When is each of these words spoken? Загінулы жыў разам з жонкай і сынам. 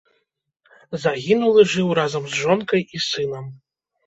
Загінулы 1.03 1.61
жыў 1.75 1.93
разам 2.01 2.23
з 2.33 2.41
жонкай 2.45 2.81
і 2.97 3.05
сынам. 3.11 3.45